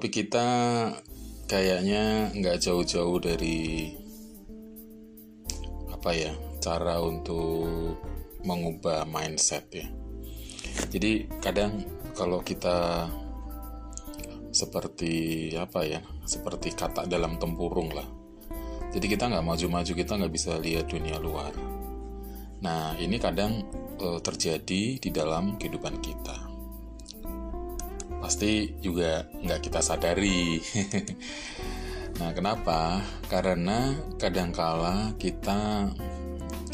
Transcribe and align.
topik 0.00 0.24
kita 0.24 0.48
kayaknya 1.44 2.32
nggak 2.32 2.56
jauh-jauh 2.56 3.20
dari 3.20 3.92
apa 5.92 6.16
ya 6.16 6.32
cara 6.56 7.04
untuk 7.04 8.00
mengubah 8.40 9.04
mindset 9.04 9.68
ya. 9.68 9.84
Jadi 10.88 11.28
kadang 11.44 11.84
kalau 12.16 12.40
kita 12.40 13.12
seperti 14.48 15.52
apa 15.60 15.84
ya, 15.84 16.00
seperti 16.24 16.72
kata 16.72 17.04
dalam 17.04 17.36
tempurung 17.36 17.92
lah. 17.92 18.08
Jadi 18.96 19.04
kita 19.04 19.28
nggak 19.28 19.44
maju-maju, 19.44 19.92
kita 19.92 20.16
nggak 20.16 20.32
bisa 20.32 20.56
lihat 20.56 20.88
dunia 20.88 21.20
luar. 21.20 21.52
Nah 22.64 22.96
ini 22.96 23.20
kadang 23.20 23.68
e, 24.00 24.16
terjadi 24.24 24.96
di 24.96 25.10
dalam 25.12 25.60
kehidupan 25.60 26.00
kita 26.00 26.49
pasti 28.30 28.70
juga 28.78 29.26
nggak 29.42 29.58
kita 29.58 29.82
sadari. 29.82 30.62
nah, 32.22 32.30
kenapa? 32.30 33.02
Karena 33.26 33.90
kadangkala 34.22 35.18
kita 35.18 35.90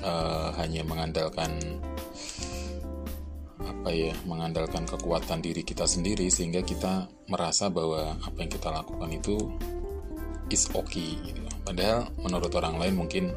uh, 0.05 0.53
hanya 0.61 0.85
mengandalkan 0.85 1.57
apa 3.57 3.89
ya, 3.89 4.13
mengandalkan 4.29 4.85
kekuatan 4.85 5.41
diri 5.41 5.65
kita 5.65 5.89
sendiri 5.89 6.29
sehingga 6.29 6.61
kita 6.61 7.09
merasa 7.33 7.73
bahwa 7.73 8.21
apa 8.21 8.37
yang 8.37 8.53
kita 8.53 8.69
lakukan 8.69 9.17
itu 9.17 9.49
is 10.53 10.69
okay 10.77 11.17
gitu. 11.25 11.41
Padahal 11.65 12.13
menurut 12.21 12.53
orang 12.53 12.77
lain 12.77 13.01
mungkin 13.01 13.33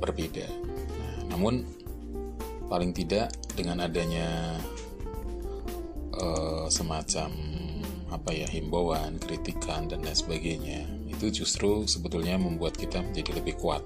berbeda. 0.00 0.48
Nah, 0.48 1.36
namun 1.36 1.68
paling 2.72 2.96
tidak 2.96 3.28
dengan 3.52 3.84
adanya 3.84 4.56
uh, 6.22 6.66
semacam 6.70 7.34
apa 8.12 8.30
ya 8.30 8.46
himbauan, 8.46 9.18
kritikan 9.18 9.90
dan 9.90 10.04
lain 10.04 10.14
sebagainya 10.14 11.02
itu 11.22 11.44
justru 11.44 11.84
sebetulnya 11.84 12.40
membuat 12.40 12.78
kita 12.78 13.02
menjadi 13.02 13.42
lebih 13.42 13.58
kuat. 13.60 13.82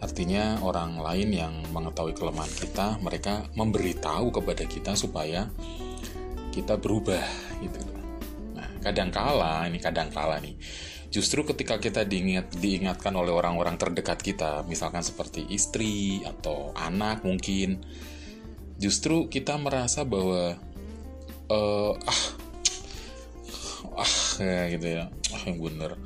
Artinya 0.00 0.64
orang 0.64 0.96
lain 0.96 1.28
yang 1.28 1.54
mengetahui 1.76 2.16
kelemahan 2.16 2.48
kita, 2.56 2.96
mereka 3.04 3.44
memberitahu 3.52 4.32
kepada 4.32 4.64
kita 4.64 4.96
supaya 4.96 5.50
kita 6.50 6.80
berubah 6.80 7.26
gitu. 7.60 7.80
Nah, 8.56 8.68
kadangkala 8.80 9.68
ini 9.68 9.76
kadangkala 9.76 10.40
nih. 10.40 10.56
Justru 11.10 11.42
ketika 11.42 11.82
kita 11.82 12.06
diingat, 12.06 12.54
diingatkan 12.56 13.12
oleh 13.18 13.34
orang-orang 13.34 13.74
terdekat 13.76 14.22
kita, 14.22 14.62
misalkan 14.70 15.02
seperti 15.02 15.44
istri 15.50 16.22
atau 16.22 16.70
anak 16.78 17.26
mungkin, 17.26 17.82
justru 18.78 19.26
kita 19.26 19.58
merasa 19.58 20.06
bahwa 20.06 20.54
uh, 21.50 21.92
ah. 21.98 22.22
Ah 24.00 24.16
ya 24.40 24.62
gitu 24.72 24.86
ya. 24.86 25.04
Ah 25.34 25.42
yang 25.44 25.58
bener. 25.60 25.98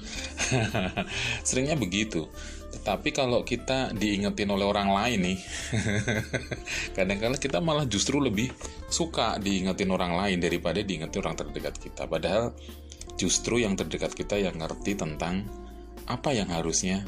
Seringnya 1.47 1.77
begitu. 1.79 2.27
Tetapi 2.75 3.15
kalau 3.15 3.47
kita 3.47 3.95
diingetin 3.95 4.51
oleh 4.51 4.67
orang 4.67 4.91
lain 4.91 5.33
nih 5.33 5.39
kadang-kadang 6.99 7.39
kita 7.39 7.63
malah 7.63 7.87
justru 7.87 8.19
lebih 8.19 8.51
suka 8.91 9.39
diingetin 9.39 9.95
orang 9.95 10.19
lain 10.19 10.43
daripada 10.43 10.83
diingetin 10.83 11.23
orang 11.23 11.39
terdekat 11.39 11.79
kita. 11.79 12.11
Padahal 12.11 12.51
justru 13.15 13.63
yang 13.63 13.79
terdekat 13.79 14.13
kita 14.13 14.43
yang 14.43 14.59
ngerti 14.59 14.99
tentang 14.99 15.47
apa 16.11 16.35
yang 16.35 16.51
harusnya 16.51 17.07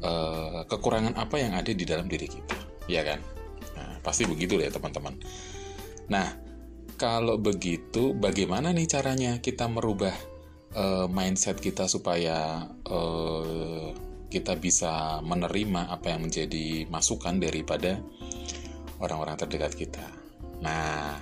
uh, 0.00 0.62
kekurangan 0.70 1.18
apa 1.18 1.42
yang 1.42 1.52
ada 1.58 1.74
di 1.74 1.84
dalam 1.84 2.06
diri 2.06 2.30
kita. 2.30 2.56
Ya 2.86 3.02
kan? 3.02 3.18
Nah, 3.74 3.98
pasti 4.00 4.24
begitu 4.30 4.62
ya 4.62 4.70
teman-teman. 4.70 5.18
Nah 6.06 6.43
kalau 6.94 7.36
begitu, 7.38 8.14
bagaimana 8.14 8.70
nih 8.70 8.86
caranya 8.88 9.32
kita 9.42 9.66
merubah 9.66 10.14
uh, 10.74 11.06
mindset 11.10 11.58
kita 11.58 11.90
supaya 11.90 12.70
uh, 12.86 13.90
kita 14.30 14.58
bisa 14.58 15.22
menerima 15.22 15.90
apa 15.90 16.14
yang 16.14 16.26
menjadi 16.26 16.86
masukan 16.90 17.38
daripada 17.38 18.02
orang-orang 18.98 19.38
terdekat 19.38 19.74
kita? 19.74 20.06
Nah, 20.62 21.18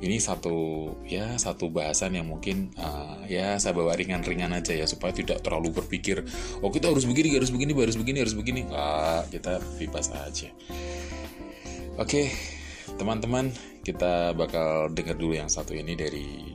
ini 0.00 0.16
satu 0.16 0.88
ya 1.04 1.36
satu 1.36 1.68
bahasan 1.68 2.16
yang 2.16 2.26
mungkin 2.26 2.72
uh, 2.80 3.20
ya 3.28 3.60
saya 3.60 3.76
bawa 3.76 3.92
ringan-ringan 3.92 4.56
aja 4.56 4.72
ya 4.72 4.88
supaya 4.88 5.12
tidak 5.12 5.44
terlalu 5.44 5.76
berpikir 5.76 6.24
oh 6.64 6.72
kita 6.72 6.88
harus 6.88 7.04
begini 7.04 7.36
harus 7.36 7.52
begini 7.52 7.76
harus 7.76 7.96
begini 8.00 8.18
harus 8.24 8.32
begini 8.32 8.64
kita 9.28 9.60
bebas 9.76 10.08
aja 10.16 10.48
oke 12.00 12.32
teman-teman 12.96 13.52
kita 13.80 14.36
bakal 14.36 14.92
dengar 14.92 15.16
dulu 15.16 15.36
yang 15.36 15.48
satu 15.48 15.72
ini 15.72 15.96
dari 15.96 16.52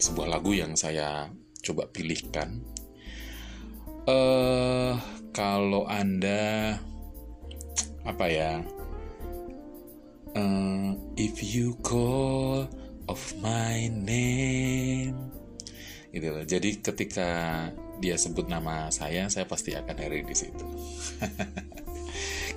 sebuah 0.00 0.28
lagu 0.28 0.52
yang 0.56 0.76
saya 0.76 1.28
coba 1.60 1.88
pilihkan. 1.88 2.60
Uh, 4.08 4.96
kalau 5.30 5.84
anda 5.88 6.76
apa 8.04 8.26
ya? 8.28 8.52
Uh, 10.30 10.94
if 11.18 11.42
you 11.42 11.74
call 11.82 12.64
of 13.10 13.20
my 13.42 13.90
name, 13.90 15.18
gitu 16.14 16.28
loh. 16.30 16.44
Jadi 16.46 16.78
ketika 16.78 17.30
dia 17.98 18.14
sebut 18.14 18.46
nama 18.46 18.88
saya, 18.94 19.26
saya 19.26 19.44
pasti 19.44 19.74
akan 19.74 19.96
hari 19.98 20.22
di 20.22 20.36
situ. 20.38 20.66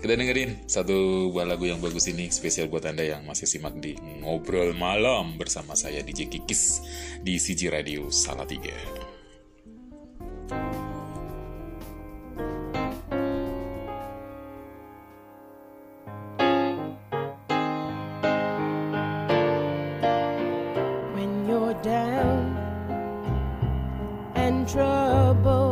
Kita 0.04 0.20
dengerin 0.20 0.68
satu 0.68 1.32
buah 1.32 1.48
lagu 1.48 1.64
yang 1.64 1.80
bagus 1.80 2.12
ini 2.12 2.28
spesial 2.28 2.68
buat 2.68 2.84
Anda 2.84 3.08
yang 3.08 3.24
masih 3.24 3.48
simak 3.48 3.80
di 3.80 3.96
Ngobrol 4.20 4.76
Malam 4.76 5.40
bersama 5.40 5.80
saya 5.80 6.04
DJ 6.04 6.28
Kikis 6.28 6.84
di 7.24 7.40
CG 7.40 7.72
Radio 7.72 8.12
Salatiga. 8.12 8.76
the 24.64 25.24
sky 25.40 25.63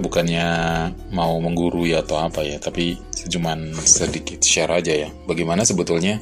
bukannya 0.00 0.46
mau 1.12 1.36
menggurui 1.38 1.92
atau 1.94 2.18
apa 2.22 2.40
ya, 2.46 2.56
tapi 2.56 2.96
cuman 3.28 3.76
sedikit 3.84 4.40
share 4.40 4.72
aja 4.72 5.06
ya. 5.06 5.08
Bagaimana 5.28 5.62
sebetulnya 5.68 6.18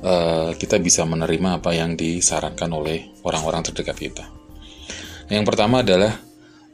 eh, 0.00 0.50
kita 0.56 0.80
bisa 0.80 1.04
menerima 1.04 1.60
apa 1.60 1.76
yang 1.76 1.94
disarankan 1.94 2.70
oleh 2.72 3.12
orang-orang 3.26 3.62
terdekat 3.66 3.96
kita. 3.98 4.24
Yang 5.28 5.44
pertama 5.44 5.84
adalah 5.84 6.16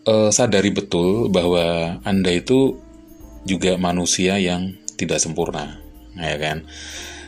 eh, 0.06 0.30
sadari 0.30 0.70
betul 0.70 1.32
bahwa 1.32 1.98
Anda 2.06 2.30
itu 2.30 2.78
juga 3.42 3.74
manusia 3.74 4.38
yang 4.38 4.78
tidak 4.94 5.18
sempurna, 5.18 5.82
ya 6.14 6.38
kan? 6.38 6.62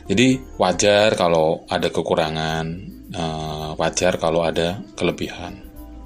Jadi 0.05 0.39
wajar 0.61 1.17
kalau 1.19 1.67
ada 1.67 1.91
kekurangan, 1.91 2.65
eh, 3.11 3.69
wajar 3.75 4.15
kalau 4.15 4.47
ada 4.47 4.79
kelebihan, 4.95 5.59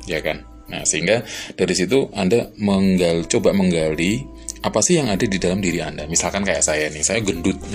ya 0.09 0.23
kan? 0.25 0.48
Nah 0.69 0.85
sehingga 0.85 1.25
dari 1.57 1.73
situ 1.73 2.13
Anda 2.13 2.53
menggal, 2.57 3.25
coba 3.25 3.51
menggali 3.51 4.23
apa 4.59 4.83
sih 4.83 4.99
yang 4.99 5.07
ada 5.07 5.23
di 5.23 5.39
dalam 5.39 5.63
diri 5.63 5.79
Anda. 5.81 6.05
Misalkan 6.05 6.43
kayak 6.43 6.63
saya 6.63 6.91
nih, 6.91 7.03
saya 7.03 7.19
gendut. 7.23 7.57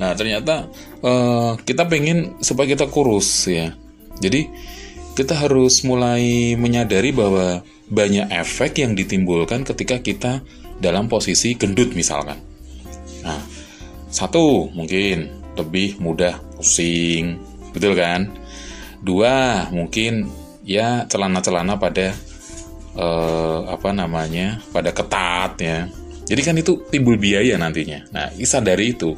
nah 0.00 0.10
ternyata 0.14 0.68
eh, 1.02 1.50
kita 1.64 1.88
pengen 1.90 2.38
supaya 2.40 2.72
kita 2.72 2.86
kurus 2.88 3.48
ya. 3.48 3.74
Jadi 4.20 4.46
kita 5.14 5.46
harus 5.46 5.86
mulai 5.86 6.54
menyadari 6.58 7.14
bahwa 7.14 7.62
banyak 7.86 8.34
efek 8.34 8.82
yang 8.82 8.98
ditimbulkan 8.98 9.62
ketika 9.62 10.02
kita 10.02 10.32
dalam 10.82 11.06
posisi 11.06 11.54
gendut 11.54 11.94
misalkan. 11.94 12.42
Nah, 13.22 13.38
satu 14.10 14.68
mungkin 14.74 15.30
lebih 15.54 16.02
mudah 16.02 16.42
pusing, 16.58 17.38
betul 17.70 17.94
kan? 17.94 18.26
Dua 19.04 19.68
mungkin 19.70 20.26
ya 20.64 21.04
celana-celana 21.06 21.76
pada 21.76 22.16
eh, 22.96 23.60
apa 23.68 23.90
namanya 23.92 24.64
pada 24.72 24.90
ketat 24.90 25.52
ya. 25.60 25.78
Jadi 26.24 26.40
kan 26.40 26.56
itu 26.56 26.80
timbul 26.88 27.20
biaya 27.20 27.60
nantinya. 27.60 28.08
Nah, 28.08 28.32
sadari 28.48 28.96
itu. 28.96 29.12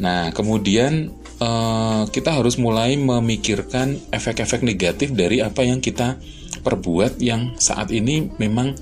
Nah, 0.00 0.32
kemudian 0.32 1.12
eh, 1.38 2.02
kita 2.08 2.40
harus 2.40 2.56
mulai 2.56 2.96
memikirkan 2.96 4.00
efek-efek 4.08 4.64
negatif 4.64 5.12
dari 5.12 5.44
apa 5.44 5.62
yang 5.62 5.84
kita 5.84 6.16
perbuat 6.64 7.20
yang 7.20 7.52
saat 7.60 7.92
ini 7.92 8.32
memang 8.40 8.72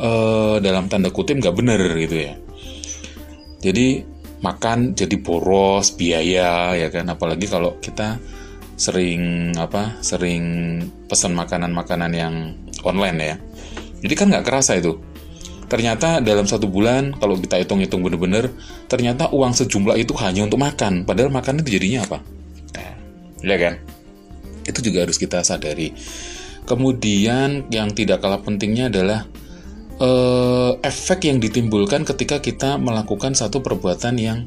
eh, 0.00 0.56
dalam 0.64 0.88
tanda 0.88 1.12
kutip 1.12 1.36
nggak 1.36 1.56
benar 1.56 1.80
gitu 2.00 2.16
ya. 2.16 2.34
Jadi 3.60 4.16
makan 4.40 4.92
jadi 4.92 5.16
boros 5.16 5.96
biaya 5.96 6.76
ya 6.76 6.88
kan 6.92 7.08
apalagi 7.08 7.48
kalau 7.48 7.80
kita 7.80 8.20
sering 8.76 9.52
apa 9.56 9.96
sering 10.04 10.44
pesan 11.08 11.32
makanan-makanan 11.32 12.12
yang 12.12 12.34
online 12.84 13.18
ya. 13.18 13.36
Jadi 14.04 14.14
kan 14.14 14.26
nggak 14.28 14.44
kerasa 14.44 14.76
itu. 14.76 15.00
Ternyata 15.66 16.22
dalam 16.22 16.46
satu 16.46 16.70
bulan 16.70 17.10
kalau 17.18 17.34
kita 17.34 17.58
hitung-hitung 17.58 18.06
bener-bener 18.06 18.54
ternyata 18.86 19.26
uang 19.34 19.50
sejumlah 19.50 19.98
itu 19.98 20.14
hanya 20.22 20.46
untuk 20.46 20.62
makan. 20.62 21.02
Padahal 21.02 21.34
makan 21.34 21.58
itu 21.64 21.80
jadinya 21.80 22.06
apa? 22.06 22.18
Ya 23.44 23.56
kan? 23.58 23.74
Itu 24.64 24.80
juga 24.82 25.04
harus 25.04 25.18
kita 25.20 25.42
sadari. 25.42 25.92
Kemudian 26.66 27.70
yang 27.70 27.94
tidak 27.94 28.22
kalah 28.22 28.42
pentingnya 28.42 28.90
adalah 28.90 29.26
eh, 30.02 30.72
efek 30.82 31.30
yang 31.30 31.38
ditimbulkan 31.38 32.02
ketika 32.02 32.42
kita 32.42 32.74
melakukan 32.80 33.38
satu 33.38 33.62
perbuatan 33.62 34.14
yang 34.18 34.38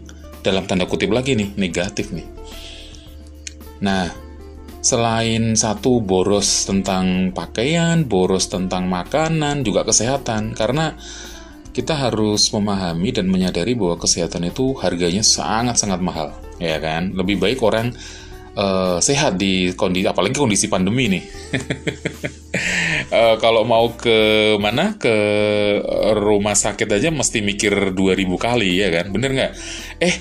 dalam 0.44 0.68
tanda 0.68 0.88
kutip 0.88 1.12
lagi 1.12 1.36
nih 1.36 1.56
negatif 1.56 2.12
nih. 2.12 2.39
Nah, 3.80 4.12
selain 4.80 5.56
satu 5.60 6.00
boros 6.00 6.68
tentang 6.68 7.36
pakaian, 7.36 8.04
boros 8.08 8.48
tentang 8.48 8.88
makanan, 8.88 9.64
juga 9.64 9.84
kesehatan 9.84 10.56
karena 10.56 10.96
kita 11.70 11.96
harus 11.96 12.50
memahami 12.52 13.14
dan 13.14 13.30
menyadari 13.30 13.78
bahwa 13.78 13.96
kesehatan 14.02 14.50
itu 14.50 14.76
harganya 14.82 15.24
sangat-sangat 15.24 16.02
mahal, 16.02 16.36
ya 16.60 16.76
kan? 16.82 17.14
Lebih 17.16 17.40
baik 17.40 17.60
orang 17.64 17.94
uh, 18.58 18.98
sehat 19.00 19.38
di 19.38 19.72
kondisi 19.78 20.10
apalagi 20.10 20.36
kondisi 20.36 20.68
pandemi 20.68 21.08
nih. 21.08 21.24
uh, 23.14 23.36
kalau 23.44 23.64
mau 23.64 23.94
ke 23.96 24.58
mana 24.58 25.00
ke 25.00 25.16
rumah 26.20 26.58
sakit 26.58 26.90
aja 26.90 27.10
mesti 27.14 27.40
mikir 27.46 27.94
2000 27.96 28.28
kali 28.36 28.82
ya 28.82 28.90
kan, 28.90 29.06
bener 29.14 29.32
nggak? 29.32 29.52
Eh 30.02 30.16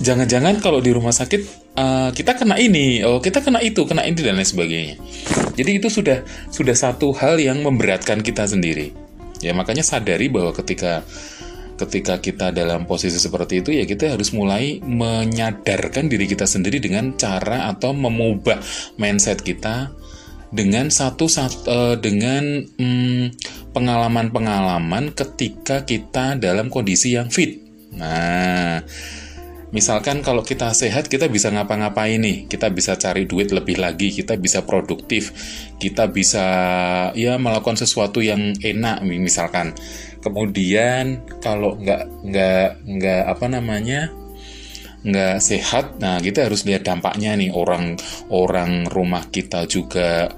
jangan-jangan 0.00 0.58
kalau 0.64 0.80
di 0.80 0.90
rumah 0.90 1.12
sakit 1.12 1.72
uh, 1.76 2.10
kita 2.10 2.34
kena 2.34 2.56
ini, 2.56 3.04
oh 3.04 3.20
kita 3.20 3.44
kena 3.44 3.60
itu, 3.60 3.84
kena 3.84 4.02
ini 4.08 4.18
dan 4.18 4.40
lain 4.40 4.48
sebagainya. 4.48 4.96
Jadi 5.54 5.70
itu 5.76 5.88
sudah 5.92 6.24
sudah 6.48 6.74
satu 6.74 7.12
hal 7.14 7.36
yang 7.38 7.60
memberatkan 7.60 8.24
kita 8.24 8.48
sendiri. 8.48 8.96
Ya 9.40 9.52
makanya 9.56 9.84
sadari 9.84 10.28
bahwa 10.28 10.52
ketika 10.52 11.04
ketika 11.80 12.20
kita 12.20 12.52
dalam 12.52 12.84
posisi 12.84 13.16
seperti 13.16 13.64
itu 13.64 13.72
ya 13.72 13.88
kita 13.88 14.12
harus 14.12 14.36
mulai 14.36 14.84
menyadarkan 14.84 16.12
diri 16.12 16.28
kita 16.28 16.44
sendiri 16.44 16.76
dengan 16.76 17.16
cara 17.16 17.72
atau 17.72 17.96
mengubah 17.96 18.60
mindset 19.00 19.40
kita 19.40 19.88
dengan 20.52 20.92
satu, 20.92 21.24
satu 21.30 21.64
uh, 21.70 21.96
dengan 21.96 22.66
pengalaman 22.76 23.30
pengalaman-pengalaman 23.70 25.14
ketika 25.14 25.86
kita 25.86 26.34
dalam 26.36 26.68
kondisi 26.68 27.14
yang 27.14 27.30
fit. 27.30 27.62
Nah, 27.94 28.82
misalkan 29.70 30.22
kalau 30.22 30.42
kita 30.42 30.70
sehat 30.74 31.06
kita 31.06 31.26
bisa 31.30 31.50
ngapa-ngapain 31.50 32.18
nih? 32.18 32.46
Kita 32.50 32.70
bisa 32.70 32.94
cari 32.98 33.26
duit 33.26 33.50
lebih 33.54 33.78
lagi 33.78 34.10
kita 34.10 34.34
bisa 34.38 34.62
produktif 34.66 35.32
kita 35.78 36.10
bisa 36.10 36.46
ya 37.16 37.38
melakukan 37.40 37.78
sesuatu 37.78 38.20
yang 38.20 38.54
enak 38.58 39.02
misalkan. 39.06 39.74
Kemudian 40.20 41.24
kalau 41.40 41.78
nggak 41.80 42.02
nggak 42.26 42.68
nggak 42.84 43.22
apa 43.26 43.46
namanya 43.48 44.12
nggak 45.00 45.40
sehat 45.40 45.96
nah 45.96 46.20
kita 46.20 46.44
harus 46.44 46.66
lihat 46.68 46.84
dampaknya 46.84 47.38
nih. 47.38 47.50
Orang 47.54 47.96
orang 48.28 48.86
rumah 48.90 49.26
kita 49.32 49.64
juga 49.64 50.28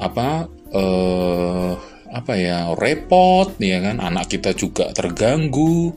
apa 0.00 0.48
eh, 0.74 1.72
apa 2.10 2.32
ya 2.34 2.72
repot 2.74 3.54
ya 3.60 3.78
kan? 3.84 4.02
Anak 4.02 4.32
kita 4.32 4.56
juga 4.56 4.90
terganggu 4.90 5.94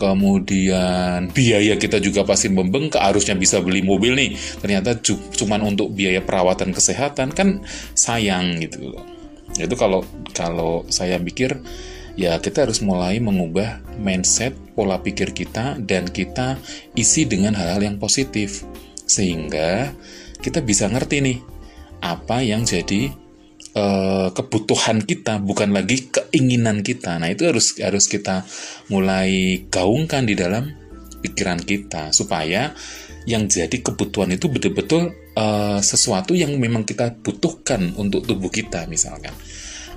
kemudian 0.00 1.28
biaya 1.28 1.76
kita 1.76 2.00
juga 2.00 2.24
pasti 2.24 2.48
membengkak 2.48 3.04
harusnya 3.04 3.36
bisa 3.36 3.60
beli 3.60 3.84
mobil 3.84 4.16
nih 4.16 4.32
ternyata 4.64 4.96
cuman 5.36 5.60
untuk 5.76 5.92
biaya 5.92 6.24
perawatan 6.24 6.72
kesehatan 6.72 7.36
kan 7.36 7.60
sayang 7.92 8.56
gitu 8.64 8.96
loh 8.96 9.04
itu 9.60 9.76
kalau 9.76 10.00
kalau 10.32 10.88
saya 10.88 11.20
pikir 11.20 11.60
ya 12.18 12.38
kita 12.40 12.68
harus 12.68 12.84
mulai 12.84 13.16
mengubah 13.22 13.80
mindset, 14.00 14.52
pola 14.74 15.00
pikir 15.00 15.32
kita, 15.32 15.80
dan 15.80 16.08
kita 16.08 16.60
isi 16.92 17.24
dengan 17.24 17.56
hal-hal 17.56 17.80
yang 17.80 17.96
positif. 17.96 18.64
Sehingga 19.08 19.96
kita 20.44 20.62
bisa 20.62 20.86
ngerti 20.86 21.16
nih, 21.24 21.38
apa 22.04 22.44
yang 22.44 22.64
jadi 22.64 23.12
uh, 23.74 24.28
kebutuhan 24.34 25.02
kita, 25.04 25.38
bukan 25.42 25.70
lagi 25.74 26.10
keinginan 26.10 26.82
kita. 26.82 27.18
Nah 27.18 27.30
itu 27.30 27.46
harus 27.46 27.76
harus 27.78 28.06
kita 28.10 28.46
mulai 28.90 29.62
gaungkan 29.70 30.26
di 30.26 30.34
dalam 30.34 30.74
pikiran 31.20 31.60
kita, 31.60 32.10
supaya 32.10 32.72
yang 33.28 33.46
jadi 33.46 33.84
kebutuhan 33.84 34.32
itu 34.32 34.48
betul-betul 34.48 35.12
uh, 35.36 35.78
sesuatu 35.84 36.32
yang 36.32 36.56
memang 36.56 36.88
kita 36.88 37.12
butuhkan 37.20 37.92
untuk 38.00 38.24
tubuh 38.24 38.48
kita 38.48 38.88
misalkan. 38.88 39.32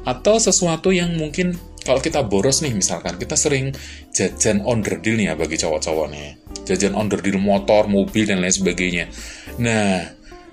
Atau 0.04 0.36
sesuatu 0.36 0.92
yang 0.92 1.16
mungkin 1.16 1.56
kalau 1.88 2.04
kita 2.04 2.28
boros 2.28 2.60
nih 2.60 2.76
misalkan 2.76 3.16
kita 3.16 3.40
sering 3.40 3.72
jajan 4.12 4.60
deal 4.84 5.16
nih 5.16 5.32
ya 5.32 5.34
bagi 5.40 5.56
cowok-cowok 5.56 6.08
nih. 6.12 6.30
Jajan 6.68 6.96
deal 7.08 7.40
motor 7.40 7.88
mobil 7.88 8.28
dan 8.28 8.44
lain 8.44 8.52
sebagainya. 8.52 9.08
Nah 9.64 10.04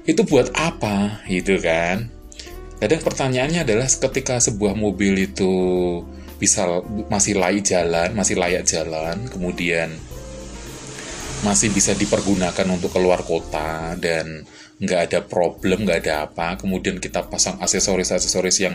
itu 0.07 0.23
buat 0.23 0.55
apa? 0.55 1.27
Gitu 1.27 1.59
kan 1.59 2.20
kadang 2.81 3.01
pertanyaannya 3.05 3.61
adalah 3.63 3.87
ketika 3.87 4.41
sebuah 4.41 4.73
mobil 4.73 5.15
itu 5.21 5.53
bisa 6.41 6.65
masih 7.13 7.37
layak 7.37 7.69
jalan 7.69 8.09
masih 8.17 8.41
layak 8.41 8.65
jalan 8.65 9.29
kemudian 9.29 9.93
masih 11.41 11.73
bisa 11.73 11.97
dipergunakan 11.97 12.69
untuk 12.69 12.93
keluar 12.93 13.25
kota 13.25 13.97
dan 13.97 14.45
nggak 14.81 15.01
ada 15.13 15.19
problem, 15.21 15.85
nggak 15.85 15.99
ada 16.05 16.15
apa. 16.29 16.57
Kemudian 16.57 16.97
kita 17.01 17.29
pasang 17.29 17.61
aksesoris-aksesoris 17.61 18.57
yang 18.65 18.75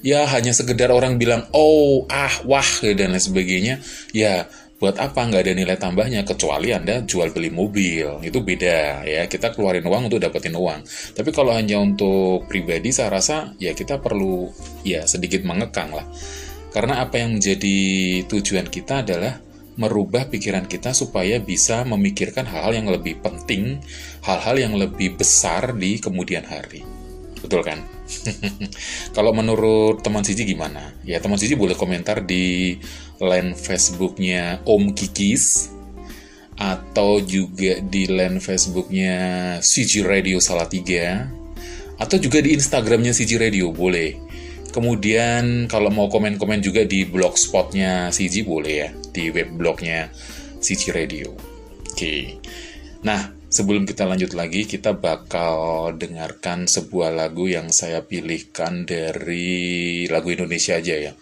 ya 0.00 0.24
hanya 0.32 0.56
sekedar 0.56 0.88
orang 0.88 1.20
bilang 1.20 1.44
oh 1.52 2.08
ah 2.08 2.32
wah 2.48 2.68
dan 2.80 3.12
lain 3.12 3.20
sebagainya. 3.20 3.74
Ya 4.16 4.48
buat 4.82 4.98
apa? 4.98 5.30
Nggak 5.30 5.42
ada 5.46 5.52
nilai 5.54 5.78
tambahnya 5.78 6.26
kecuali 6.26 6.74
anda 6.74 7.06
jual 7.06 7.30
beli 7.30 7.54
mobil. 7.54 8.18
Itu 8.26 8.42
beda 8.42 9.06
ya. 9.06 9.30
Kita 9.30 9.54
keluarin 9.54 9.86
uang 9.86 10.10
untuk 10.10 10.18
dapetin 10.18 10.58
uang. 10.58 10.82
Tapi 11.14 11.30
kalau 11.30 11.54
hanya 11.54 11.78
untuk 11.78 12.50
pribadi 12.50 12.90
saya 12.90 13.14
rasa 13.14 13.54
ya 13.62 13.78
kita 13.78 14.02
perlu 14.02 14.50
ya 14.82 15.06
sedikit 15.06 15.46
mengekang 15.46 15.94
lah. 15.94 16.02
Karena 16.74 16.98
apa 16.98 17.22
yang 17.22 17.38
menjadi 17.38 17.78
tujuan 18.26 18.66
kita 18.66 19.06
adalah 19.06 19.38
merubah 19.78 20.26
pikiran 20.26 20.66
kita 20.66 20.90
supaya 20.90 21.38
bisa 21.38 21.86
memikirkan 21.86 22.44
hal-hal 22.44 22.82
yang 22.82 22.88
lebih 22.90 23.22
penting, 23.22 23.78
hal-hal 24.26 24.58
yang 24.58 24.74
lebih 24.74 25.14
besar 25.14 25.78
di 25.78 26.02
kemudian 26.02 26.42
hari. 26.42 26.82
Betul 27.38 27.62
kan? 27.62 28.01
Kalau 29.16 29.32
menurut 29.32 30.00
teman 30.04 30.22
Siji 30.22 30.44
gimana? 30.44 30.92
Ya 31.06 31.18
teman 31.18 31.38
Siji 31.40 31.56
boleh 31.56 31.74
komentar 31.74 32.24
di 32.24 32.76
line 33.22 33.52
Facebooknya 33.56 34.62
Om 34.66 34.92
Kikis 34.92 35.70
atau 36.56 37.18
juga 37.24 37.80
di 37.80 38.06
line 38.06 38.38
Facebooknya 38.38 39.14
Siji 39.64 40.04
Radio 40.04 40.38
Salatiga 40.38 41.26
atau 41.96 42.16
juga 42.18 42.42
di 42.42 42.54
Instagramnya 42.54 43.14
Siji 43.14 43.38
Radio 43.40 43.70
boleh 43.72 44.32
Kemudian 44.72 45.68
kalau 45.68 45.92
mau 45.92 46.08
komen-komen 46.08 46.64
juga 46.64 46.88
di 46.88 47.04
blogspotnya 47.04 48.08
CG 48.08 48.40
boleh 48.40 48.72
ya, 48.72 48.88
di 49.12 49.28
web 49.28 49.52
blognya 49.60 50.08
CG 50.64 50.96
Radio. 50.96 51.36
Oke. 51.92 52.40
Nah, 53.04 53.28
sebelum 53.52 53.84
kita 53.84 54.08
lanjut 54.08 54.32
lagi, 54.32 54.64
kita 54.64 54.96
bakal 54.96 55.92
dengarkan 55.92 56.64
sebuah 56.64 57.12
lagu 57.12 57.46
yang 57.52 57.68
saya 57.68 58.00
pilihkan 58.00 58.88
dari 58.88 60.08
lagu 60.08 60.32
Indonesia 60.32 60.80
aja 60.80 60.96
ya. 60.96 61.12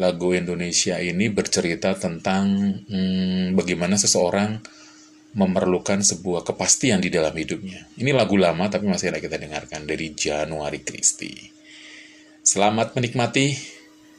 Lagu 0.00 0.32
Indonesia 0.32 0.96
ini 0.96 1.28
bercerita 1.28 1.92
tentang 1.92 2.48
hmm, 2.88 3.52
bagaimana 3.52 4.00
seseorang 4.00 4.56
memerlukan 5.36 6.00
sebuah 6.00 6.48
kepastian 6.48 7.04
di 7.04 7.12
dalam 7.12 7.36
hidupnya. 7.36 7.84
Ini 8.00 8.16
lagu 8.16 8.40
lama 8.40 8.72
tapi 8.72 8.88
masih 8.88 9.12
ada 9.12 9.20
kita 9.20 9.36
dengarkan 9.36 9.84
dari 9.84 10.16
Januari 10.16 10.80
Christie. 10.80 11.52
Selamat 12.40 12.96
menikmati. 12.96 13.52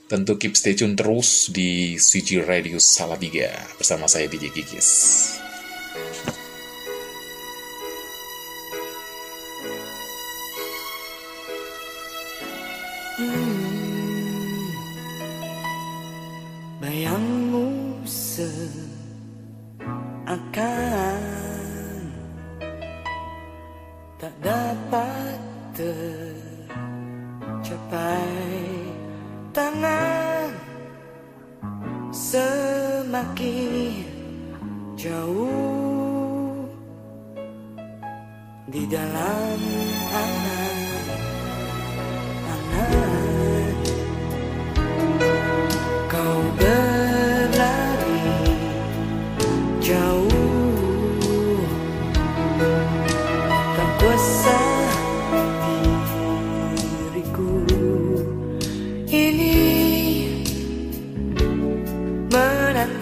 Tentu 0.03 0.37
keep 0.37 0.53
stay 0.53 0.77
tune 0.77 0.93
terus 0.93 1.49
di 1.49 1.97
CG 1.97 2.45
Radio 2.45 2.77
Salatiga 2.77 3.49
bersama 3.81 4.05
saya 4.05 4.29
DJ 4.29 4.53
Kikis. 4.53 4.89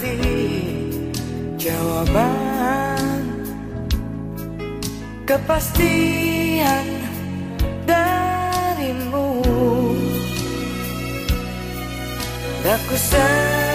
Menanti 0.01 0.65
jawaban 1.61 3.21
kepastian 5.29 6.87
darimu. 7.85 9.45
Aku 12.71 12.95
semakin 12.95 13.70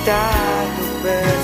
cita 0.00 0.32
untuk 0.80 1.39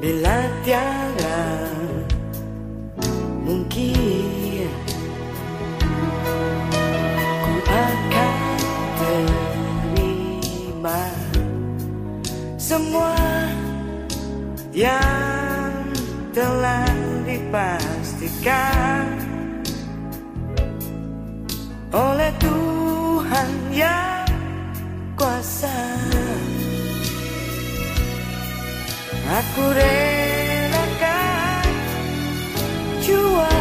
bila 0.00 0.48
tiada 0.64 1.68
mungkin 3.44 4.72
ku 7.44 7.54
akan 7.68 8.36
terima 8.96 11.04
semua 12.56 13.12
yang 14.72 15.84
telah 16.32 16.88
dipastikan 17.28 18.79
Aku 29.60 29.76
jua 33.04 33.60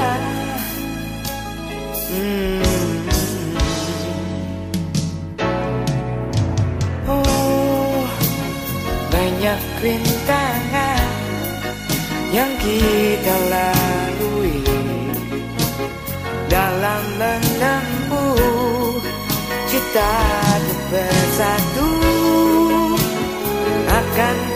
Hmm. 2.08 2.64
Oh, 7.04 8.08
banyak 9.12 9.60
rintangan 9.84 11.12
yang 12.32 12.52
kita 12.64 13.36
lalui 13.52 14.64
dalam 16.48 17.04
menempuh 17.20 19.04
cita 19.68 20.16
bersatu. 20.88 21.92
akan 23.90 24.49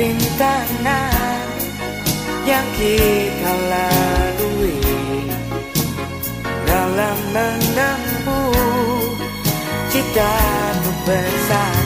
rintangan 0.00 1.44
yang 2.48 2.64
kita 2.80 3.52
lalui 3.68 4.80
dalam 6.64 7.16
menempuh 7.36 9.12
cita 9.92 10.32
untuk 10.88 11.79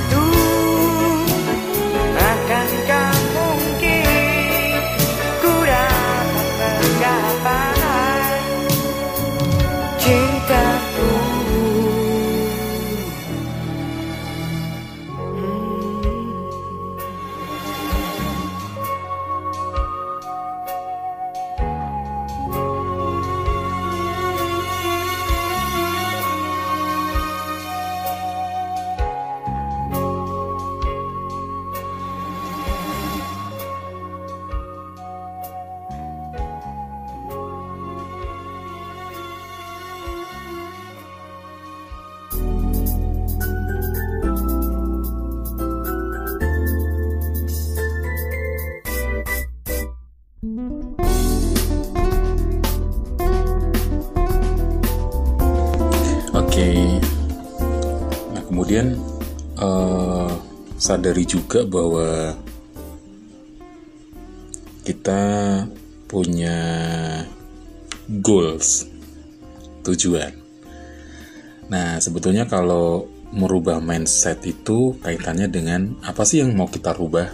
sadari 60.85 61.25
juga 61.25 61.64
bahwa 61.64 62.37
kita 64.85 65.25
punya 66.05 66.61
goals, 68.20 68.85
tujuan. 69.81 70.37
Nah, 71.73 71.97
sebetulnya 72.05 72.44
kalau 72.44 73.09
merubah 73.33 73.81
mindset 73.81 74.44
itu 74.44 75.01
kaitannya 75.01 75.49
dengan 75.49 75.97
apa 76.05 76.29
sih 76.29 76.44
yang 76.44 76.53
mau 76.53 76.68
kita 76.68 76.92
rubah? 76.92 77.33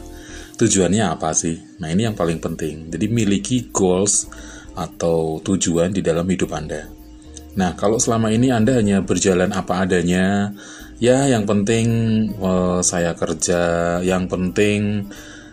Tujuannya 0.54 1.10
apa 1.10 1.34
sih? 1.34 1.58
Nah, 1.82 1.90
ini 1.90 2.06
yang 2.06 2.14
paling 2.14 2.38
penting. 2.38 2.86
Jadi 2.86 3.10
miliki 3.10 3.66
goals 3.74 4.30
atau 4.78 5.42
tujuan 5.42 5.90
di 5.90 6.06
dalam 6.06 6.30
hidup 6.30 6.54
Anda. 6.54 6.99
Nah, 7.58 7.74
kalau 7.74 7.98
selama 7.98 8.30
ini 8.30 8.54
Anda 8.54 8.78
hanya 8.78 9.02
berjalan 9.02 9.50
apa 9.50 9.82
adanya, 9.82 10.54
ya 11.02 11.26
yang 11.26 11.48
penting 11.48 11.86
eh, 12.34 12.80
saya 12.86 13.16
kerja, 13.18 13.62
yang 14.06 14.30
penting 14.30 15.10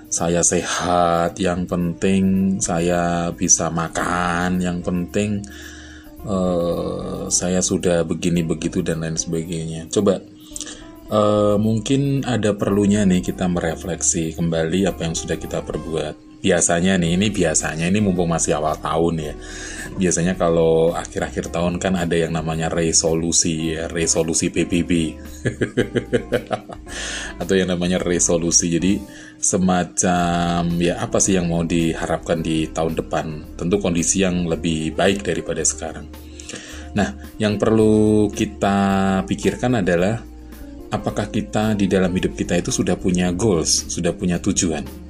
saya 0.08 0.40
sehat, 0.40 1.36
yang 1.38 1.68
penting 1.68 2.58
saya 2.64 3.32
bisa 3.36 3.68
makan, 3.68 4.64
yang 4.64 4.80
penting 4.80 5.44
uh, 6.24 7.28
saya 7.28 7.60
sudah 7.60 8.08
begini 8.08 8.42
begitu 8.42 8.80
dan 8.80 9.04
lain 9.04 9.20
sebagainya. 9.20 9.92
Coba 9.92 10.24
uh, 11.12 11.60
mungkin 11.60 12.24
ada 12.24 12.56
perlunya 12.56 13.04
nih 13.04 13.20
kita 13.20 13.52
merefleksi 13.52 14.36
kembali 14.36 14.88
apa 14.88 15.12
yang 15.12 15.16
sudah 15.16 15.36
kita 15.36 15.60
perbuat 15.64 16.27
biasanya 16.38 17.02
nih 17.02 17.18
ini 17.18 17.28
biasanya 17.34 17.90
ini 17.90 18.00
mumpung 18.00 18.30
masih 18.30 18.58
awal 18.58 18.78
tahun 18.78 19.16
ya. 19.20 19.34
Biasanya 19.98 20.38
kalau 20.38 20.94
akhir-akhir 20.94 21.50
tahun 21.50 21.82
kan 21.82 21.98
ada 21.98 22.14
yang 22.14 22.30
namanya 22.30 22.70
resolusi 22.70 23.74
resolusi 23.90 24.54
PBB 24.54 25.18
atau 27.42 27.54
yang 27.58 27.74
namanya 27.74 27.98
resolusi. 27.98 28.70
Jadi 28.70 29.02
semacam 29.42 30.70
ya 30.78 31.02
apa 31.02 31.18
sih 31.18 31.34
yang 31.34 31.50
mau 31.50 31.66
diharapkan 31.66 32.46
di 32.46 32.70
tahun 32.70 32.94
depan? 32.94 33.58
Tentu 33.58 33.82
kondisi 33.82 34.22
yang 34.22 34.46
lebih 34.46 34.94
baik 34.94 35.26
daripada 35.26 35.66
sekarang. 35.66 36.06
Nah 36.94 37.18
yang 37.42 37.58
perlu 37.58 38.30
kita 38.30 39.22
pikirkan 39.26 39.82
adalah 39.82 40.22
apakah 40.94 41.28
kita 41.28 41.74
di 41.76 41.90
dalam 41.90 42.14
hidup 42.14 42.38
kita 42.38 42.56
itu 42.56 42.72
sudah 42.72 42.96
punya 42.96 43.32
goals 43.36 43.92
sudah 43.92 44.16
punya 44.16 44.40
tujuan 44.40 45.07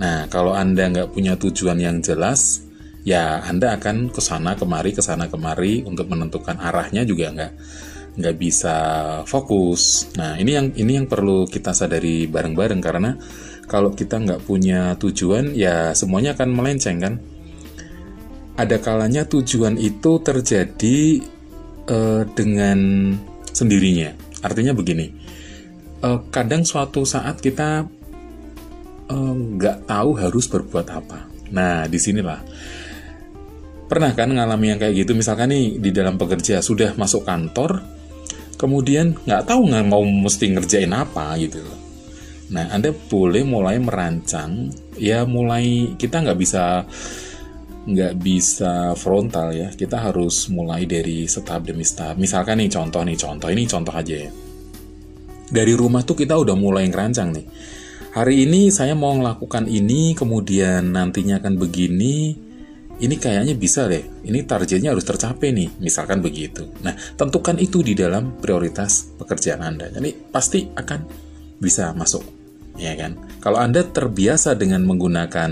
Nah, 0.00 0.24
kalau 0.32 0.56
Anda 0.56 0.88
nggak 0.88 1.12
punya 1.12 1.36
tujuan 1.36 1.76
yang 1.76 2.00
jelas, 2.00 2.64
ya 3.04 3.44
Anda 3.44 3.76
akan 3.76 4.08
ke 4.08 4.20
sana 4.24 4.56
kemari, 4.56 4.96
ke 4.96 5.04
sana 5.04 5.28
kemari 5.28 5.84
untuk 5.84 6.08
menentukan 6.08 6.56
arahnya 6.56 7.04
juga 7.04 7.28
nggak 7.28 7.52
nggak 8.16 8.36
bisa 8.40 8.76
fokus. 9.28 10.08
Nah, 10.16 10.40
ini 10.40 10.56
yang 10.56 10.72
ini 10.72 10.96
yang 10.96 11.06
perlu 11.06 11.44
kita 11.44 11.76
sadari 11.76 12.24
bareng-bareng 12.26 12.80
karena 12.80 13.12
kalau 13.68 13.92
kita 13.92 14.18
nggak 14.18 14.42
punya 14.48 14.96
tujuan, 14.96 15.52
ya 15.52 15.92
semuanya 15.92 16.32
akan 16.32 16.48
melenceng 16.48 16.98
kan. 16.98 17.14
Ada 18.56 18.80
kalanya 18.80 19.24
tujuan 19.24 19.76
itu 19.80 20.20
terjadi 20.20 21.22
uh, 21.88 22.24
dengan 22.34 23.12
sendirinya. 23.52 24.12
Artinya 24.40 24.72
begini, 24.72 25.12
uh, 26.02 26.24
kadang 26.28 26.64
suatu 26.66 27.06
saat 27.06 27.40
kita 27.40 27.88
nggak 29.58 29.78
uh, 29.82 29.84
tahu 29.86 30.10
harus 30.18 30.46
berbuat 30.46 30.86
apa. 30.90 31.26
Nah, 31.50 31.86
di 31.90 31.98
sinilah 31.98 32.40
pernah 33.90 34.14
kan 34.14 34.30
ngalami 34.30 34.70
yang 34.70 34.78
kayak 34.78 34.94
gitu. 35.02 35.18
Misalkan 35.18 35.50
nih 35.50 35.82
di 35.82 35.90
dalam 35.90 36.14
pekerja 36.14 36.62
sudah 36.62 36.94
masuk 36.94 37.26
kantor, 37.26 37.82
kemudian 38.54 39.18
nggak 39.26 39.50
tahu 39.50 39.66
nggak 39.66 39.86
mau 39.90 40.06
mesti 40.06 40.54
ngerjain 40.54 40.94
apa 40.94 41.34
gitu 41.42 41.58
Nah, 42.50 42.66
Anda 42.74 42.90
boleh 42.90 43.46
mulai 43.46 43.78
merancang, 43.78 44.74
ya 44.98 45.22
mulai 45.22 45.94
kita 45.94 46.18
nggak 46.18 46.38
bisa 46.38 46.82
nggak 47.86 48.14
bisa 48.18 48.98
frontal 48.98 49.54
ya. 49.54 49.70
Kita 49.70 50.10
harus 50.10 50.50
mulai 50.50 50.82
dari 50.82 51.30
setahap 51.30 51.70
demi 51.70 51.86
setahap. 51.86 52.18
Misalkan 52.18 52.58
nih 52.58 52.66
contoh 52.66 53.06
nih 53.06 53.14
contoh 53.14 53.48
ini 53.54 53.70
contoh 53.70 53.94
aja 53.94 54.26
ya. 54.26 54.30
Dari 55.50 55.74
rumah 55.78 56.02
tuh 56.02 56.18
kita 56.18 56.34
udah 56.42 56.58
mulai 56.58 56.90
ngerancang 56.90 57.30
nih 57.38 57.46
hari 58.10 58.46
ini 58.46 58.70
saya 58.74 58.98
mau 58.98 59.14
melakukan 59.14 59.70
ini, 59.70 60.14
kemudian 60.18 60.90
nantinya 60.90 61.38
akan 61.38 61.54
begini, 61.58 62.34
ini 63.00 63.14
kayaknya 63.16 63.56
bisa 63.56 63.88
deh, 63.88 64.04
ini 64.28 64.44
targetnya 64.44 64.92
harus 64.92 65.06
tercapai 65.06 65.56
nih, 65.56 65.68
misalkan 65.80 66.20
begitu. 66.20 66.68
Nah, 66.84 66.92
tentukan 67.16 67.56
itu 67.56 67.80
di 67.80 67.96
dalam 67.96 68.36
prioritas 68.36 69.14
pekerjaan 69.16 69.64
Anda. 69.64 69.88
Jadi 69.88 70.10
pasti 70.28 70.68
akan 70.68 71.00
bisa 71.56 71.96
masuk, 71.96 72.20
ya 72.76 72.92
kan? 72.98 73.16
Kalau 73.40 73.56
Anda 73.56 73.86
terbiasa 73.88 74.52
dengan 74.58 74.84
menggunakan 74.84 75.50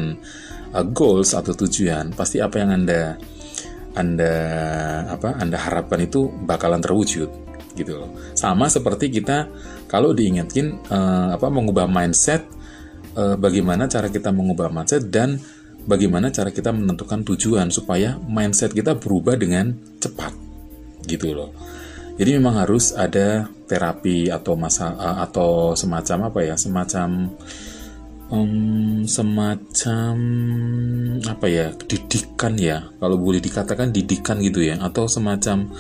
uh, 0.77 0.87
goals 0.93 1.33
atau 1.33 1.57
tujuan, 1.57 2.13
pasti 2.13 2.43
apa 2.43 2.61
yang 2.61 2.85
Anda 2.85 3.17
Anda 3.97 4.35
apa 5.09 5.41
Anda 5.41 5.57
harapkan 5.57 6.05
itu 6.05 6.29
bakalan 6.45 6.85
terwujud 6.85 7.31
gitu 7.75 7.93
loh. 7.97 8.11
Sama 8.37 8.69
seperti 8.69 9.09
kita 9.09 9.49
kalau 9.89 10.13
diingetin 10.13 10.79
uh, 10.93 11.35
apa 11.35 11.49
mengubah 11.49 11.89
mindset 11.89 12.45
uh, 13.17 13.35
bagaimana 13.41 13.89
cara 13.89 14.13
kita 14.13 14.31
mengubah 14.31 14.69
mindset 14.69 15.09
dan 15.09 15.41
bagaimana 15.89 16.29
cara 16.29 16.53
kita 16.53 16.69
menentukan 16.71 17.25
tujuan 17.25 17.73
supaya 17.73 18.21
mindset 18.29 18.77
kita 18.77 19.01
berubah 19.01 19.41
dengan 19.41 19.73
cepat 19.99 20.37
gitu 21.09 21.33
loh. 21.33 21.51
Jadi 22.19 22.35
memang 22.35 22.61
harus 22.61 22.93
ada 22.93 23.47
terapi 23.71 24.29
atau 24.29 24.59
masa 24.59 24.93
uh, 24.93 25.25
atau 25.25 25.73
semacam 25.79 26.29
apa 26.29 26.41
ya, 26.43 26.55
semacam 26.59 27.31
um, 28.29 29.07
semacam 29.07 30.15
apa 31.23 31.47
ya, 31.47 31.71
didikan 31.87 32.59
ya, 32.59 32.91
kalau 32.99 33.17
boleh 33.23 33.39
dikatakan 33.39 33.95
didikan 33.95 34.43
gitu 34.43 34.67
ya, 34.67 34.83
atau 34.83 35.07
semacam 35.07 35.71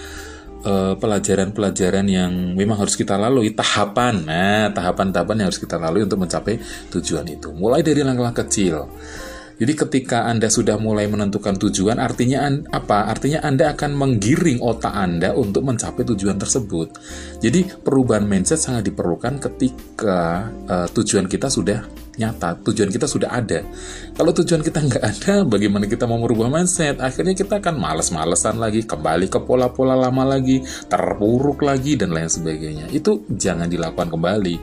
pelajaran-pelajaran 0.98 2.06
uh, 2.06 2.12
yang 2.12 2.32
memang 2.58 2.82
harus 2.82 2.98
kita 2.98 3.14
lalui 3.14 3.54
tahapan. 3.54 4.26
Nah 4.26 4.66
tahapan-tahapan 4.74 5.44
yang 5.44 5.46
harus 5.50 5.62
kita 5.62 5.78
lalui 5.78 6.04
untuk 6.04 6.18
mencapai 6.18 6.58
tujuan 6.90 7.26
itu. 7.30 7.54
Mulai 7.54 7.86
dari 7.86 8.02
langkah-langkah 8.02 8.46
kecil. 8.46 8.90
Jadi 9.58 9.74
ketika 9.74 10.30
Anda 10.30 10.46
sudah 10.46 10.78
mulai 10.78 11.10
menentukan 11.10 11.58
tujuan 11.58 11.98
artinya 11.98 12.46
apa? 12.70 13.10
Artinya 13.10 13.42
Anda 13.42 13.74
akan 13.74 13.90
menggiring 13.98 14.62
otak 14.62 14.94
Anda 14.94 15.34
untuk 15.34 15.66
mencapai 15.66 16.06
tujuan 16.06 16.38
tersebut. 16.38 16.94
Jadi 17.42 17.66
perubahan 17.82 18.22
mindset 18.22 18.62
sangat 18.62 18.86
diperlukan 18.86 19.42
ketika 19.42 20.46
uh, 20.70 20.86
tujuan 20.94 21.26
kita 21.26 21.50
sudah 21.50 21.82
nyata, 22.18 22.58
tujuan 22.66 22.90
kita 22.90 23.06
sudah 23.06 23.30
ada. 23.30 23.62
Kalau 24.18 24.34
tujuan 24.34 24.60
kita 24.66 24.82
nggak 24.82 25.02
ada, 25.02 25.46
bagaimana 25.46 25.86
kita 25.86 26.04
mau 26.10 26.18
merubah 26.18 26.50
mindset? 26.50 26.98
Akhirnya 26.98 27.38
kita 27.38 27.62
akan 27.62 27.78
males-malesan 27.78 28.58
lagi, 28.58 28.82
kembali 28.82 29.30
ke 29.30 29.38
pola-pola 29.46 29.94
lama 29.94 30.26
lagi, 30.26 30.60
terpuruk 30.90 31.62
lagi, 31.62 31.94
dan 31.94 32.10
lain 32.10 32.26
sebagainya. 32.26 32.90
Itu 32.90 33.24
jangan 33.30 33.70
dilakukan 33.70 34.10
kembali. 34.10 34.56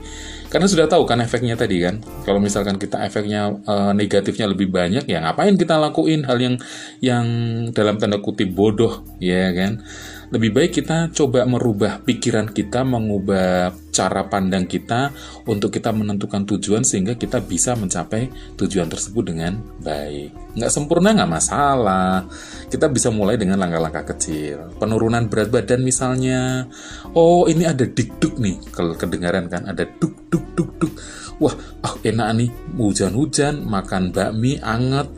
Karena 0.46 0.70
sudah 0.70 0.86
tahu 0.86 1.02
kan 1.08 1.18
efeknya 1.18 1.58
tadi 1.58 1.82
kan. 1.82 1.98
Kalau 2.22 2.38
misalkan 2.38 2.78
kita 2.78 3.02
efeknya 3.02 3.50
e, 3.66 3.74
negatifnya 3.98 4.46
lebih 4.46 4.70
banyak, 4.70 5.08
ya 5.10 5.18
ngapain 5.24 5.58
kita 5.58 5.74
lakuin 5.74 6.22
hal 6.22 6.38
yang 6.38 6.54
yang 7.02 7.26
dalam 7.74 7.98
tanda 7.98 8.22
kutip 8.22 8.54
bodoh, 8.54 9.02
ya 9.18 9.50
kan? 9.50 9.82
Lebih 10.30 10.50
baik 10.50 10.82
kita 10.82 11.14
coba 11.14 11.46
merubah 11.46 12.02
pikiran 12.02 12.50
kita, 12.50 12.82
mengubah 12.82 13.70
cara 13.94 14.28
pandang 14.28 14.68
kita 14.68 15.14
untuk 15.48 15.72
kita 15.72 15.94
menentukan 15.94 16.44
tujuan 16.44 16.84
sehingga 16.84 17.16
kita 17.16 17.40
bisa 17.40 17.72
mencapai 17.72 18.28
tujuan 18.60 18.90
tersebut 18.92 19.32
dengan 19.32 19.56
baik. 19.80 20.58
Nggak 20.58 20.72
sempurna 20.72 21.16
nggak 21.16 21.32
masalah. 21.32 22.28
Kita 22.68 22.92
bisa 22.92 23.08
mulai 23.08 23.40
dengan 23.40 23.56
langkah-langkah 23.62 24.12
kecil. 24.16 24.76
Penurunan 24.76 25.30
berat 25.30 25.48
badan 25.48 25.80
misalnya. 25.80 26.68
Oh 27.16 27.48
ini 27.48 27.64
ada 27.64 27.88
dikduk 27.88 28.36
nih. 28.36 28.60
Kalau 28.74 28.92
kedengaran 28.98 29.48
kan 29.48 29.64
ada 29.64 29.88
duk 29.88 30.28
duk 30.28 30.44
duk 30.52 30.70
duk. 30.82 30.92
Wah, 31.40 31.52
ah 31.84 31.94
enak 32.00 32.28
nih. 32.36 32.50
Hujan-hujan, 32.76 33.64
makan 33.64 34.12
bakmi 34.12 34.56
anget. 34.60 35.08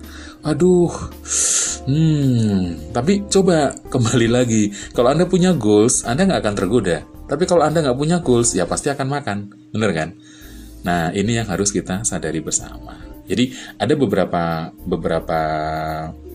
Aduh, 0.47 0.91
Hmm, 1.89 2.93
tapi 2.93 3.25
coba 3.33 3.73
kembali 3.89 4.29
lagi. 4.29 4.69
Kalau 4.93 5.09
Anda 5.09 5.25
punya 5.25 5.57
goals, 5.57 6.05
Anda 6.05 6.29
nggak 6.29 6.45
akan 6.45 6.55
tergoda. 6.61 7.09
Tapi 7.25 7.49
kalau 7.49 7.65
Anda 7.65 7.81
nggak 7.81 7.97
punya 7.97 8.21
goals, 8.21 8.53
ya 8.53 8.69
pasti 8.69 8.93
akan 8.93 9.09
makan. 9.09 9.39
Bener 9.73 9.97
kan? 9.97 10.13
Nah, 10.85 11.09
ini 11.17 11.41
yang 11.41 11.49
harus 11.49 11.73
kita 11.73 12.05
sadari 12.05 12.45
bersama. 12.45 12.93
Jadi, 13.25 13.57
ada 13.81 13.97
beberapa 13.97 14.69
beberapa 14.85 15.41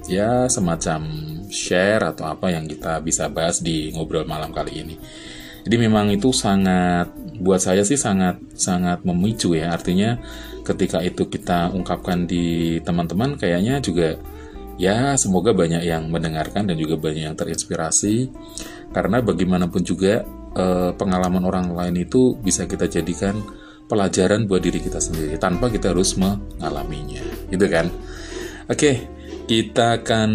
ya 0.10 0.50
semacam 0.50 1.06
share 1.54 2.02
atau 2.02 2.34
apa 2.34 2.50
yang 2.50 2.66
kita 2.66 2.98
bisa 3.06 3.30
bahas 3.30 3.62
di 3.62 3.94
ngobrol 3.94 4.26
malam 4.26 4.50
kali 4.50 4.82
ini. 4.82 4.98
Jadi 5.64 5.76
memang 5.80 6.12
itu 6.12 6.36
sangat 6.36 7.14
buat 7.40 7.62
saya 7.62 7.88
sih 7.88 7.96
sangat 7.96 8.42
sangat 8.58 9.06
memicu 9.08 9.56
ya. 9.56 9.72
Artinya 9.72 10.20
ketika 10.68 11.00
itu 11.00 11.30
kita 11.30 11.72
ungkapkan 11.72 12.28
di 12.28 12.78
teman-teman 12.84 13.40
kayaknya 13.40 13.80
juga 13.80 14.20
ya 14.78 15.14
semoga 15.20 15.54
banyak 15.54 15.84
yang 15.86 16.10
mendengarkan 16.10 16.70
dan 16.70 16.76
juga 16.78 16.98
banyak 16.98 17.30
yang 17.30 17.38
terinspirasi. 17.38 18.30
Karena 18.94 19.22
bagaimanapun 19.26 19.82
juga 19.82 20.22
eh, 20.54 20.92
pengalaman 20.94 21.44
orang 21.46 21.74
lain 21.74 22.06
itu 22.06 22.38
bisa 22.38 22.70
kita 22.70 22.86
jadikan 22.86 23.42
pelajaran 23.90 24.48
buat 24.48 24.64
diri 24.64 24.80
kita 24.80 24.98
sendiri 24.98 25.36
tanpa 25.38 25.70
kita 25.70 25.92
harus 25.92 26.16
mengalaminya. 26.18 27.24
Gitu 27.50 27.66
kan? 27.70 27.90
Oke 28.70 29.24
kita 29.44 30.00
akan 30.00 30.32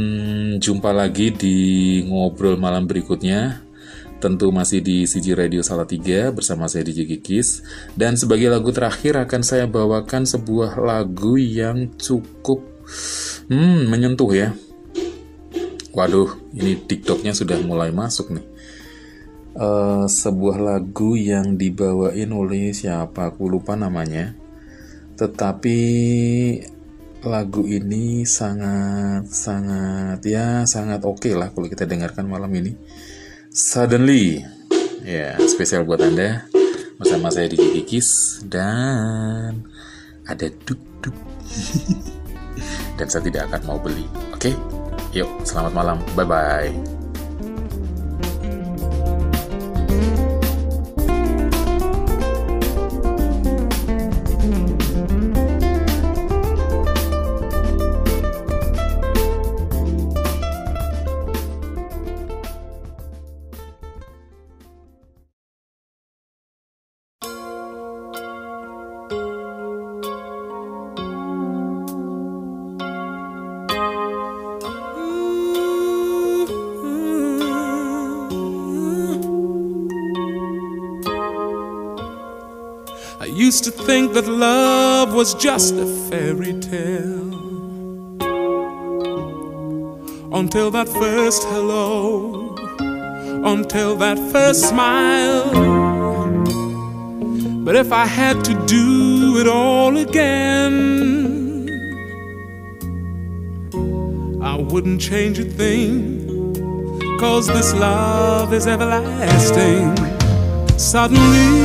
jumpa 0.61 0.93
lagi 0.93 1.33
di 1.33 1.57
ngobrol 2.05 2.61
malam 2.61 2.85
berikutnya. 2.85 3.65
Tentu 4.19 4.51
masih 4.51 4.83
di 4.83 5.07
CG 5.07 5.31
Radio 5.39 5.63
Salatiga 5.63 6.35
bersama 6.35 6.67
saya 6.67 6.83
DJ 6.83 7.07
Kikis 7.07 7.63
Dan 7.95 8.19
sebagai 8.19 8.51
lagu 8.51 8.75
terakhir 8.75 9.15
akan 9.15 9.47
saya 9.47 9.71
bawakan 9.71 10.27
sebuah 10.27 10.75
lagu 10.83 11.39
yang 11.39 11.95
cukup 11.95 12.78
hmm, 13.51 13.89
menyentuh 13.91 14.31
ya 14.35 14.51
Waduh, 15.93 16.31
ini 16.55 16.79
TikToknya 16.79 17.35
sudah 17.35 17.59
mulai 17.59 17.91
masuk 17.91 18.31
nih 18.31 18.47
uh, 19.59 20.07
Sebuah 20.07 20.63
lagu 20.63 21.19
yang 21.19 21.59
dibawain 21.59 22.31
oleh 22.31 22.71
siapa, 22.71 23.35
aku 23.35 23.51
lupa 23.51 23.75
namanya 23.75 24.37
Tetapi 25.19 25.79
lagu 27.19 27.67
ini 27.67 28.23
sangat 28.23 29.27
sangat 29.27 30.23
ya 30.23 30.63
sangat 30.71 31.03
oke 31.03 31.27
okay 31.27 31.35
lah 31.35 31.51
kalau 31.51 31.67
kita 31.67 31.83
dengarkan 31.83 32.31
malam 32.31 32.55
ini 32.55 32.79
Suddenly. 33.59 34.45
Ya, 35.03 35.35
spesial 35.49 35.83
buat 35.83 35.99
Anda. 35.99 36.47
Bersama 37.01 37.33
saya 37.33 37.49
di 37.49 37.57
Kikis. 37.57 38.39
Dan 38.45 39.65
ada 40.29 40.47
duk-duk. 40.63 41.17
dan 42.99 43.07
saya 43.07 43.23
tidak 43.25 43.49
akan 43.49 43.63
mau 43.65 43.79
beli. 43.79 44.05
Oke? 44.35 44.53
Okay? 44.53 44.55
Yuk, 45.17 45.31
selamat 45.47 45.73
malam. 45.73 45.97
Bye-bye. 46.13 46.98
Used 83.49 83.65
to 83.65 83.71
think 83.71 84.13
that 84.13 84.29
love 84.29 85.15
was 85.15 85.33
just 85.33 85.75
a 85.75 85.87
fairy 86.11 86.53
tale. 86.61 87.31
Until 90.41 90.71
that 90.71 90.87
first 90.87 91.45
hello, 91.45 92.55
until 93.55 93.97
that 93.97 94.19
first 94.33 94.69
smile. 94.69 95.49
But 97.65 97.75
if 97.75 97.91
I 97.91 98.05
had 98.05 98.45
to 98.45 98.55
do 98.67 99.39
it 99.41 99.49
all 99.49 99.97
again, 99.97 101.71
I 104.43 104.57
wouldn't 104.57 105.01
change 105.01 105.39
a 105.39 105.47
thing. 105.47 105.97
Cause 107.19 107.47
this 107.47 107.73
love 107.73 108.53
is 108.53 108.67
everlasting. 108.67 109.97
Suddenly, 110.79 111.58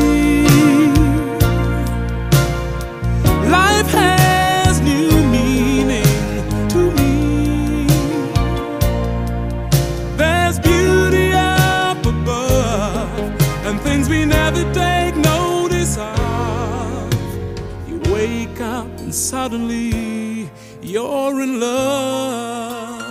suddenly 19.13 20.49
you're 20.81 21.41
in 21.41 21.59
love. 21.59 23.01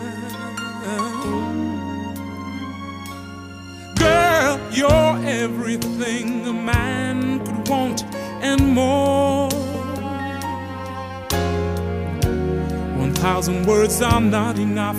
Girl, 3.97 4.59
you're 4.73 5.19
everything 5.27 6.47
a 6.47 6.53
man 6.53 7.45
could 7.45 7.69
want 7.69 8.05
and 8.43 8.75
more. 8.75 9.49
One 12.99 13.13
thousand 13.15 13.67
words 13.67 14.01
are 14.03 14.21
not 14.21 14.59
enough 14.59 14.99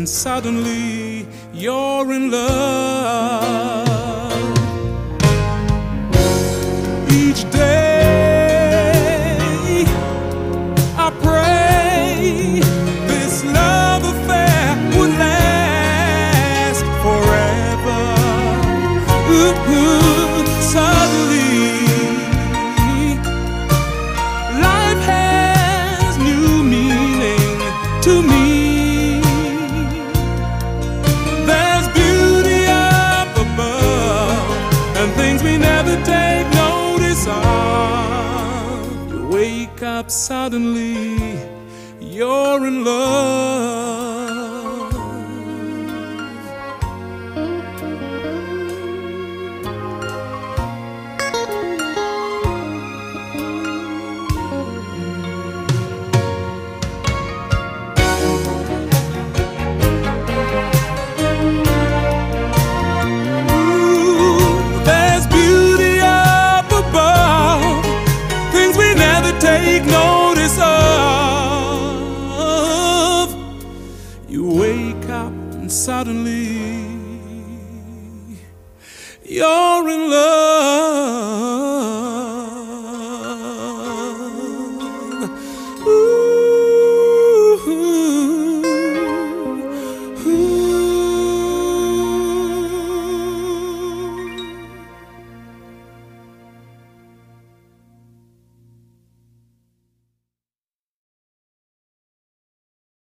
and 0.00 0.08
suddenly 0.08 1.26
you're 1.52 2.10
in 2.10 2.30
love. 2.30 3.79
Suddenly, 40.30 40.79